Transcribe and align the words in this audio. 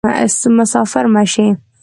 مسافر 0.57 1.05
مه 1.13 1.23
شي 1.33 1.47